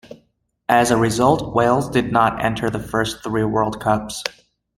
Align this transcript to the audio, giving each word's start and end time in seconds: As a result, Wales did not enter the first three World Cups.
As 0.67 0.89
a 0.89 0.97
result, 0.97 1.53
Wales 1.53 1.87
did 1.87 2.11
not 2.11 2.43
enter 2.43 2.71
the 2.71 2.79
first 2.79 3.21
three 3.23 3.43
World 3.43 3.79
Cups. 3.79 4.23